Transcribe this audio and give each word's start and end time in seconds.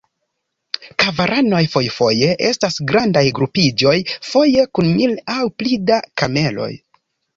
Karavanoj 1.01 1.59
fojfoje 1.73 2.31
estas 2.49 2.79
grandaj 2.93 3.23
grupiĝoj, 3.41 3.95
foje 4.31 4.65
kun 4.79 4.93
mil 4.99 5.15
aŭ 5.35 5.39
pli 5.61 5.83
da 5.91 6.01
kameloj. 6.23 6.73